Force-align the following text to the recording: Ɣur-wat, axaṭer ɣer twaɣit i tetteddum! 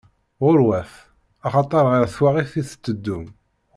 Ɣur-wat, 0.43 0.91
axaṭer 1.47 1.83
ɣer 1.91 2.03
twaɣit 2.13 2.53
i 2.61 2.63
tetteddum! 2.67 3.25